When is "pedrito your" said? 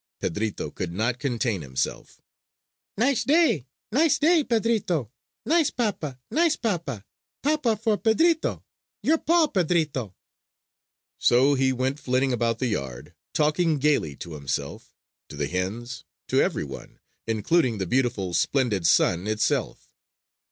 7.99-9.19